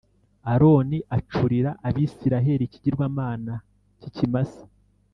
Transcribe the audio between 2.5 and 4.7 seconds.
ikigirwamana cy ikimasa